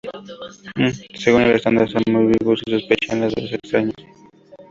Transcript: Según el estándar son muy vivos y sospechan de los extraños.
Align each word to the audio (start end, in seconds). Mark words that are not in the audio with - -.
Según 1.13 1.43
el 1.43 1.51
estándar 1.51 1.87
son 1.91 2.01
muy 2.09 2.33
vivos 2.39 2.59
y 2.65 2.71
sospechan 2.71 3.21
de 3.21 3.29
los 3.39 3.51
extraños. 3.53 3.93